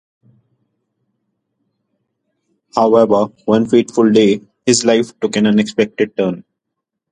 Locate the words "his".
4.65-4.83